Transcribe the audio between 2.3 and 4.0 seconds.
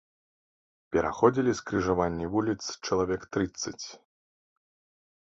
вуліц чалавек трыццаць.